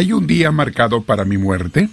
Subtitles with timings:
[0.00, 1.90] ¿Hay un día marcado para mi muerte?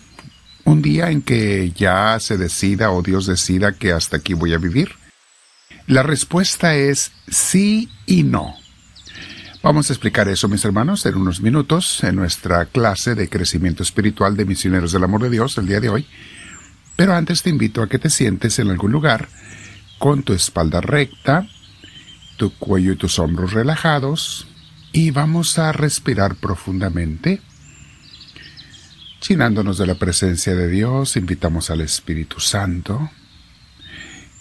[0.63, 4.57] ¿Un día en que ya se decida o Dios decida que hasta aquí voy a
[4.57, 4.91] vivir?
[5.87, 8.55] La respuesta es sí y no.
[9.61, 14.37] Vamos a explicar eso, mis hermanos, en unos minutos en nuestra clase de crecimiento espiritual
[14.37, 16.07] de misioneros del amor de Dios el día de hoy.
[16.95, 19.27] Pero antes te invito a que te sientes en algún lugar
[19.99, 21.45] con tu espalda recta,
[22.37, 24.47] tu cuello y tus hombros relajados
[24.93, 27.41] y vamos a respirar profundamente.
[29.27, 33.09] Llenándonos de la presencia de Dios, invitamos al Espíritu Santo.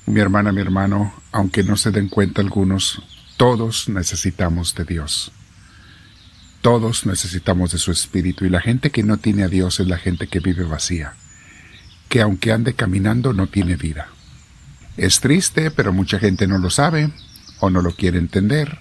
[0.07, 3.03] Mi hermana, mi hermano, aunque no se den cuenta algunos,
[3.37, 5.33] todos necesitamos de Dios.
[6.61, 9.99] Todos necesitamos de su Espíritu y la gente que no tiene a Dios es la
[9.99, 11.15] gente que vive vacía,
[12.09, 14.07] que aunque ande caminando no tiene vida.
[14.97, 17.11] Es triste, pero mucha gente no lo sabe
[17.59, 18.79] o no lo quiere entender.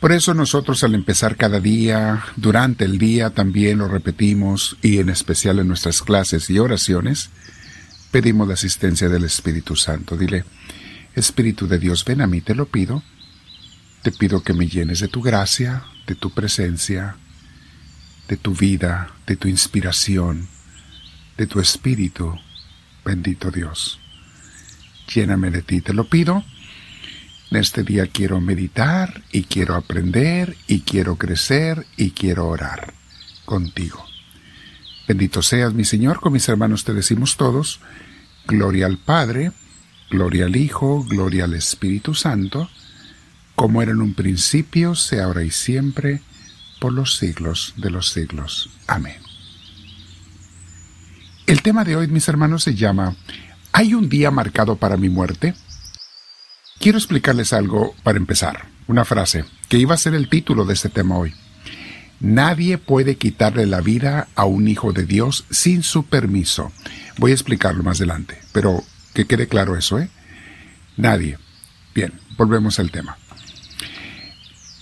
[0.00, 5.10] Por eso nosotros al empezar cada día, durante el día también lo repetimos y en
[5.10, 7.28] especial en nuestras clases y oraciones,
[8.10, 10.16] pedimos la asistencia del Espíritu Santo.
[10.16, 10.44] Dile,
[11.14, 13.02] Espíritu de Dios, ven a mí, te lo pido.
[14.02, 17.16] Te pido que me llenes de tu gracia, de tu presencia,
[18.26, 20.48] de tu vida, de tu inspiración,
[21.36, 22.38] de tu Espíritu,
[23.04, 24.00] bendito Dios.
[25.14, 26.42] Lléname de ti, te lo pido.
[27.50, 32.94] En este día quiero meditar y quiero aprender y quiero crecer y quiero orar
[33.44, 34.04] contigo.
[35.08, 37.80] Bendito seas, mi Señor, con mis hermanos te decimos todos,
[38.46, 39.50] gloria al Padre,
[40.10, 42.70] gloria al Hijo, gloria al Espíritu Santo,
[43.56, 46.22] como era en un principio, sea ahora y siempre,
[46.80, 48.70] por los siglos de los siglos.
[48.86, 49.18] Amén.
[51.46, 53.16] El tema de hoy, mis hermanos, se llama
[53.72, 55.54] ¿Hay un día marcado para mi muerte?
[56.80, 60.88] Quiero explicarles algo para empezar, una frase, que iba a ser el título de este
[60.88, 61.34] tema hoy.
[62.20, 66.72] Nadie puede quitarle la vida a un hijo de Dios sin su permiso.
[67.18, 68.82] Voy a explicarlo más adelante, pero
[69.12, 70.08] que quede claro eso, ¿eh?
[70.96, 71.36] Nadie.
[71.94, 73.18] Bien, volvemos al tema.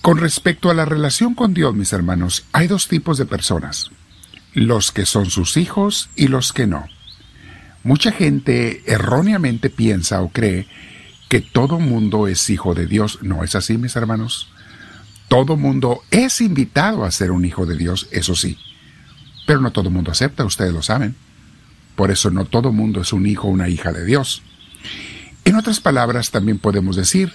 [0.01, 3.91] Con respecto a la relación con Dios, mis hermanos, hay dos tipos de personas.
[4.55, 6.87] Los que son sus hijos y los que no.
[7.83, 10.69] Mucha gente erróneamente piensa o cree
[11.29, 13.19] que todo mundo es hijo de Dios.
[13.23, 14.49] No es así, mis hermanos.
[15.29, 18.59] Todo mundo es invitado a ser un hijo de Dios, eso sí.
[19.47, 21.15] Pero no todo mundo acepta, ustedes lo saben.
[21.97, 24.43] Por eso no todo mundo es un hijo o una hija de Dios.
[25.45, 27.33] En otras palabras, también podemos decir,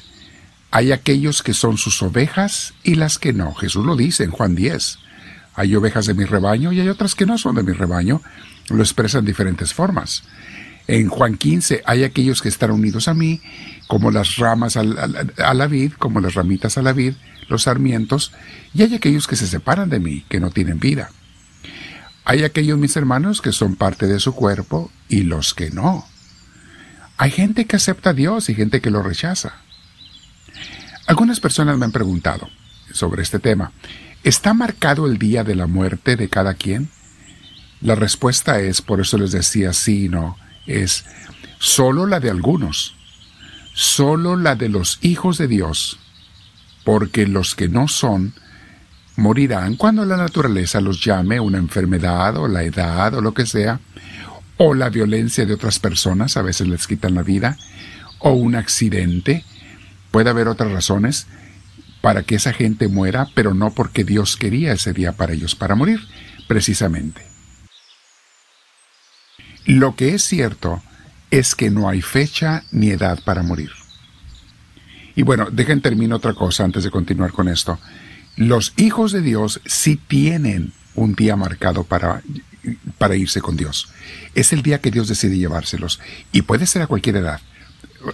[0.72, 3.54] hay aquellos que son sus ovejas y las que no.
[3.54, 4.98] Jesús lo dice en Juan 10.
[5.56, 8.22] Hay ovejas de mi rebaño y hay otras que no son de mi rebaño.
[8.70, 10.24] Lo expresan en diferentes formas.
[10.88, 13.42] En Juan 15 hay aquellos que están unidos a mí,
[13.88, 14.84] como las ramas a
[15.54, 17.14] la vid, como las ramitas a la vid,
[17.48, 18.32] los sarmientos,
[18.74, 21.12] y hay aquellos que se separan de mí, que no tienen vida.
[22.26, 26.06] Hay aquellos mis hermanos que son parte de su cuerpo y los que no.
[27.18, 29.54] Hay gente que acepta a Dios y gente que lo rechaza.
[31.06, 32.50] Algunas personas me han preguntado
[32.92, 33.72] sobre este tema.
[34.24, 36.90] ¿Está marcado el día de la muerte de cada quien?
[37.82, 41.06] La respuesta es, por eso les decía sí y no, es
[41.60, 42.96] solo la de algunos,
[43.74, 46.00] solo la de los hijos de Dios,
[46.84, 48.34] porque los que no son
[49.16, 53.80] morirán cuando la naturaleza los llame una enfermedad o la edad o lo que sea,
[54.58, 57.58] o la violencia de otras personas, a veces les quitan la vida,
[58.20, 59.44] o un accidente.
[60.12, 61.28] Puede haber otras razones
[62.02, 65.76] para que esa gente muera, pero no porque Dios quería ese día para ellos, para
[65.76, 66.02] morir,
[66.48, 67.33] precisamente.
[69.66, 70.82] Lo que es cierto
[71.32, 73.72] es que no hay fecha ni edad para morir.
[75.16, 77.80] Y bueno, dejen terminar otra cosa antes de continuar con esto.
[78.36, 82.22] Los hijos de Dios sí tienen un día marcado para,
[82.98, 83.90] para irse con Dios.
[84.36, 86.00] Es el día que Dios decide llevárselos.
[86.32, 87.42] Y puede ser a cualquier edad.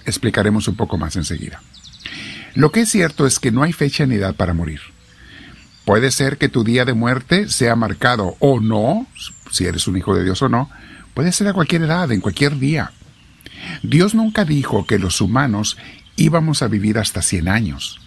[0.05, 1.61] Explicaremos un poco más enseguida.
[2.55, 4.81] Lo que es cierto es que no hay fecha ni edad para morir.
[5.85, 9.07] Puede ser que tu día de muerte sea marcado o no,
[9.51, 10.69] si eres un hijo de Dios o no,
[11.13, 12.91] puede ser a cualquier edad, en cualquier día.
[13.83, 15.77] Dios nunca dijo que los humanos
[16.15, 17.99] íbamos a vivir hasta 100 años.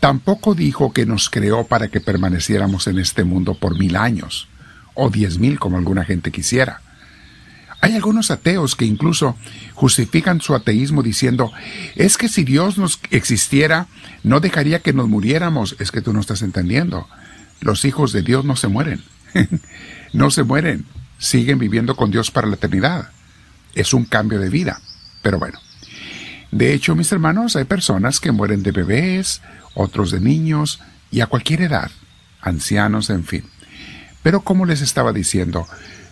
[0.00, 4.48] Tampoco dijo que nos creó para que permaneciéramos en este mundo por mil años,
[4.94, 6.82] o diez mil como alguna gente quisiera.
[7.80, 9.36] Hay algunos ateos que incluso
[9.74, 11.52] justifican su ateísmo diciendo,
[11.94, 13.86] es que si Dios nos existiera,
[14.22, 15.76] no dejaría que nos muriéramos.
[15.78, 17.06] Es que tú no estás entendiendo.
[17.60, 19.02] Los hijos de Dios no se mueren.
[20.12, 20.84] no se mueren.
[21.18, 23.10] Siguen viviendo con Dios para la eternidad.
[23.74, 24.80] Es un cambio de vida.
[25.22, 25.58] Pero bueno,
[26.50, 29.42] de hecho, mis hermanos, hay personas que mueren de bebés,
[29.74, 30.80] otros de niños
[31.10, 31.90] y a cualquier edad,
[32.40, 33.44] ancianos, en fin.
[34.22, 35.66] Pero como les estaba diciendo,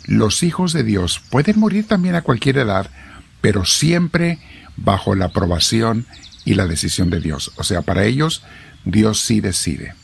[0.07, 2.91] los hijos de Dios pueden morir también a cualquier edad,
[3.41, 4.39] pero siempre
[4.77, 6.07] bajo la aprobación
[6.45, 7.53] y la decisión de Dios.
[7.57, 8.43] O sea, para ellos,
[8.85, 9.95] Dios sí decide.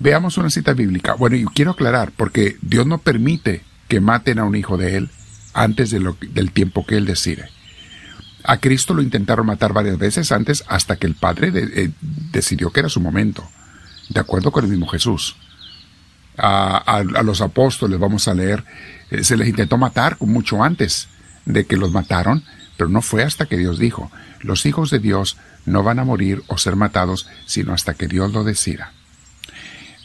[0.00, 1.12] Veamos una cita bíblica.
[1.12, 5.10] Bueno, y quiero aclarar, porque Dios no permite que maten a un hijo de Él
[5.52, 6.00] antes de
[6.32, 7.50] del tiempo que Él decide.
[8.42, 11.90] A Cristo lo intentaron matar varias veces antes hasta que el Padre eh,
[12.32, 13.46] decidió que era su momento,
[14.08, 15.36] de acuerdo con el mismo Jesús.
[16.38, 18.64] A, los apóstoles, vamos a leer,
[19.10, 21.08] eh, se les intentó matar mucho antes
[21.44, 22.42] de que los mataron,
[22.78, 24.10] pero no fue hasta que Dios dijo,
[24.40, 25.36] los hijos de Dios
[25.66, 28.94] no van a morir o ser matados, sino hasta que Dios lo decida.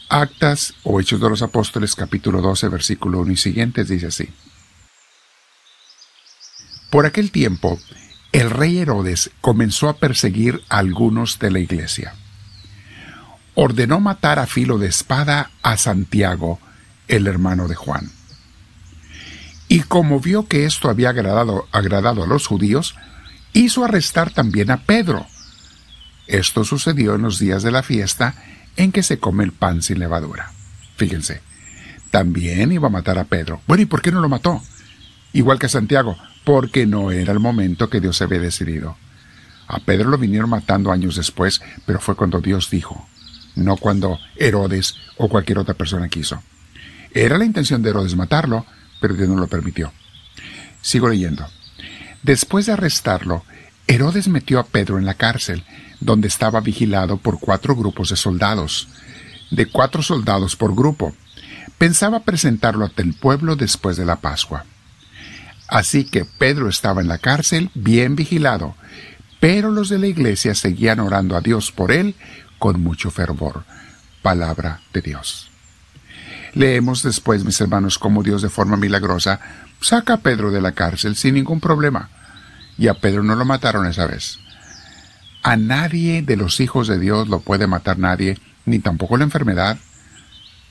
[0.08, 4.28] Actas o Hechos de los Apóstoles capítulo 12 versículo 1 y siguientes dice así.
[6.90, 7.80] Por aquel tiempo,
[8.32, 12.14] el rey Herodes comenzó a perseguir a algunos de la iglesia.
[13.54, 16.60] Ordenó matar a filo de espada a Santiago,
[17.08, 18.10] el hermano de Juan.
[19.68, 22.94] Y como vio que esto había agradado, agradado a los judíos,
[23.52, 25.26] hizo arrestar también a Pedro.
[26.28, 28.36] Esto sucedió en los días de la fiesta
[28.76, 30.52] en que se come el pan sin levadura.
[30.96, 31.40] Fíjense,
[32.10, 33.60] también iba a matar a Pedro.
[33.66, 34.62] Bueno, ¿y por qué no lo mató?
[35.32, 38.96] Igual que a Santiago, porque no era el momento que Dios había decidido.
[39.68, 43.06] A Pedro lo vinieron matando años después, pero fue cuando Dios dijo,
[43.56, 46.42] no cuando Herodes o cualquier otra persona quiso.
[47.12, 48.64] Era la intención de Herodes matarlo,
[49.00, 49.92] pero Dios no lo permitió.
[50.80, 51.46] Sigo leyendo.
[52.22, 53.44] Después de arrestarlo,
[53.86, 55.64] Herodes metió a Pedro en la cárcel,
[56.00, 58.88] donde estaba vigilado por cuatro grupos de soldados,
[59.50, 61.14] de cuatro soldados por grupo.
[61.78, 64.64] Pensaba presentarlo ante el pueblo después de la Pascua.
[65.68, 68.76] Así que Pedro estaba en la cárcel, bien vigilado,
[69.40, 72.14] pero los de la iglesia seguían orando a Dios por él
[72.58, 73.64] con mucho fervor.
[74.22, 75.50] Palabra de Dios.
[76.54, 79.40] Leemos después, mis hermanos, cómo Dios de forma milagrosa
[79.80, 82.08] saca a Pedro de la cárcel sin ningún problema.
[82.78, 84.38] Y a Pedro no lo mataron esa vez.
[85.46, 89.78] A nadie de los hijos de Dios lo puede matar nadie, ni tampoco la enfermedad,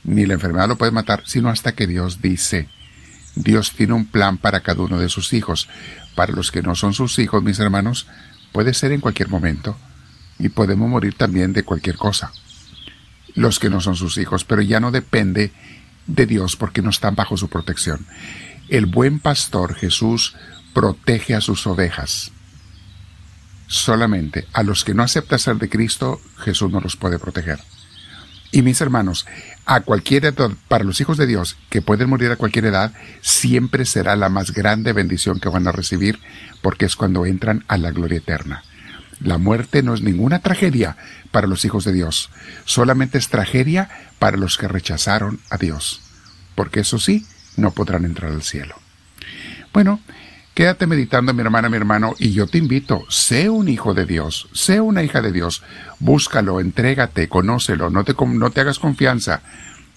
[0.03, 2.67] ni la enfermedad lo puede matar, sino hasta que Dios dice.
[3.35, 5.69] Dios tiene un plan para cada uno de sus hijos.
[6.13, 8.07] Para los que no son sus hijos, mis hermanos,
[8.51, 9.77] puede ser en cualquier momento.
[10.39, 12.33] Y podemos morir también de cualquier cosa.
[13.33, 15.53] Los que no son sus hijos, pero ya no depende
[16.05, 18.05] de Dios porque no están bajo su protección.
[18.67, 20.35] El buen pastor Jesús
[20.73, 22.33] protege a sus ovejas.
[23.67, 27.59] Solamente a los que no aceptan ser de Cristo, Jesús no los puede proteger.
[28.51, 29.25] Y mis hermanos,
[29.65, 33.85] a cualquier edad, para los hijos de Dios que pueden morir a cualquier edad, siempre
[33.85, 36.19] será la más grande bendición que van a recibir,
[36.61, 38.63] porque es cuando entran a la gloria eterna.
[39.19, 40.95] La muerte no es ninguna tragedia
[41.31, 42.29] para los hijos de Dios,
[42.65, 43.89] solamente es tragedia
[44.19, 46.01] para los que rechazaron a Dios,
[46.53, 47.25] porque eso sí,
[47.57, 48.75] no podrán entrar al cielo.
[49.73, 49.99] Bueno,
[50.55, 54.47] Quédate meditando, mi hermana, mi hermano, y yo te invito, sé un hijo de Dios,
[54.53, 55.61] sé una hija de Dios,
[55.99, 59.41] búscalo, entrégate, conócelo, no te, no te hagas confianza.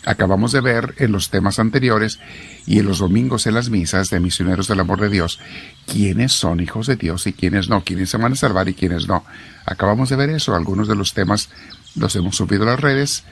[0.05, 2.19] Acabamos de ver en los temas anteriores
[2.67, 5.39] y en los domingos en las misas de misioneros del amor de Dios
[5.87, 9.07] quiénes son hijos de Dios y quiénes no, quiénes se van a salvar y quiénes
[9.07, 9.25] no.
[9.65, 11.51] Acabamos de ver eso, algunos de los temas
[11.95, 13.23] los hemos subido a las redes,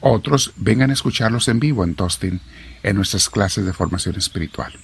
[0.00, 2.42] otros vengan a escucharlos en vivo en Tostin,
[2.82, 4.74] en nuestras clases de formación espiritual.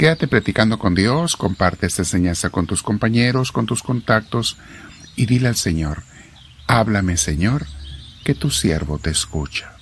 [0.00, 4.56] Quédate platicando con Dios, comparte esta enseñanza con tus compañeros, con tus contactos
[5.14, 6.04] y dile al Señor,
[6.66, 7.66] háblame Señor,
[8.24, 9.76] que tu siervo te escucha.